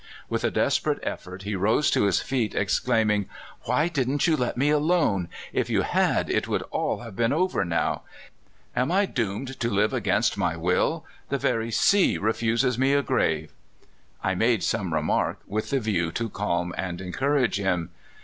[0.29, 4.57] With a des perate effort he rose to his feet, exclaiming:'* Why didn't you let
[4.57, 5.29] me alone?
[5.53, 8.01] If you had, it would all have been over now.
[8.75, 11.05] Am I doomed to live against my will?
[11.29, 13.53] The very sea refuses me a grave!"
[14.23, 17.91] I made some remark, with the view to calm and encourage him.